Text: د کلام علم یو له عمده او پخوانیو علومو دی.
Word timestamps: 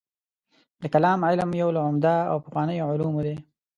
د 0.81 0.83
کلام 0.93 1.19
علم 1.27 1.49
یو 1.61 1.69
له 1.75 1.79
عمده 1.87 2.15
او 2.31 2.37
پخوانیو 2.45 2.89
علومو 2.91 3.21
دی. 3.25 3.35